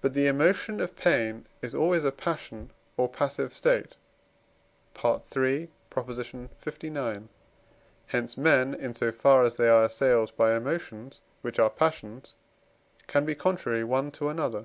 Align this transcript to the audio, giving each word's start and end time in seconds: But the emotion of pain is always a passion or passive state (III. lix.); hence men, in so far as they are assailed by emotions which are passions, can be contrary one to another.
But 0.00 0.14
the 0.14 0.26
emotion 0.26 0.80
of 0.80 0.96
pain 0.96 1.46
is 1.60 1.74
always 1.74 2.02
a 2.02 2.10
passion 2.10 2.70
or 2.96 3.10
passive 3.10 3.52
state 3.52 3.94
(III. 5.04 5.68
lix.); 5.94 7.18
hence 8.06 8.36
men, 8.38 8.74
in 8.74 8.94
so 8.94 9.12
far 9.12 9.42
as 9.42 9.56
they 9.56 9.68
are 9.68 9.84
assailed 9.84 10.34
by 10.38 10.56
emotions 10.56 11.20
which 11.42 11.58
are 11.58 11.68
passions, 11.68 12.32
can 13.06 13.26
be 13.26 13.34
contrary 13.34 13.84
one 13.84 14.10
to 14.12 14.30
another. 14.30 14.64